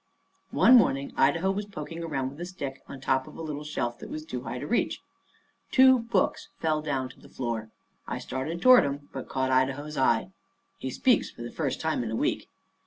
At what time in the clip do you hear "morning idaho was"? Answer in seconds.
0.77-1.67